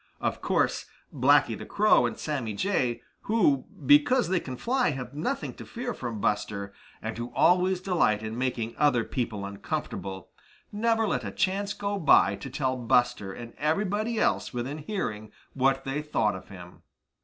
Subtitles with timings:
[0.19, 5.53] Of course Blacky the Crow and Sammy Jay, who, because they can fly, have nothing
[5.53, 10.31] to fear from Buster, and who always delight in making other people uncomfortable,
[10.71, 15.83] never let a chance go by to tell Buster and everybody else within hearing what
[15.83, 16.81] they thought of him.